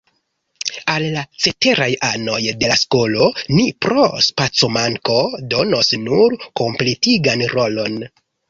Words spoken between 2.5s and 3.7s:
de la skolo ni